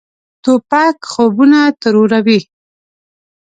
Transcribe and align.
توپک 0.43 0.97
خوبونه 1.11 1.61
تروروي. 1.81 2.39